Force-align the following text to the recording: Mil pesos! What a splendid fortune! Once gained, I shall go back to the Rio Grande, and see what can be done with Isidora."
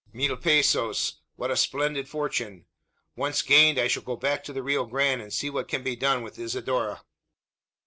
Mil 0.11 0.35
pesos! 0.35 1.17
What 1.35 1.51
a 1.51 1.55
splendid 1.55 2.09
fortune! 2.09 2.65
Once 3.15 3.43
gained, 3.43 3.77
I 3.77 3.87
shall 3.87 4.01
go 4.01 4.15
back 4.15 4.43
to 4.45 4.51
the 4.53 4.63
Rio 4.63 4.83
Grande, 4.83 5.21
and 5.21 5.31
see 5.31 5.51
what 5.51 5.67
can 5.67 5.83
be 5.83 5.95
done 5.95 6.23
with 6.23 6.39
Isidora." 6.39 7.03